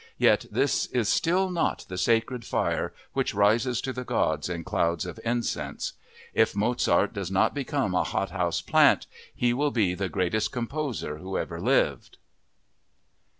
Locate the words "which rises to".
3.13-3.93